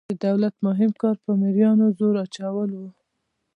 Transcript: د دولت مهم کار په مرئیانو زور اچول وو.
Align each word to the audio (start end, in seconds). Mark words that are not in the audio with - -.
د 0.09 0.11
دولت 0.27 0.55
مهم 0.67 0.91
کار 1.01 1.15
په 1.23 1.31
مرئیانو 1.41 1.85
زور 1.97 2.15
اچول 2.23 2.69
وو. 2.79 2.87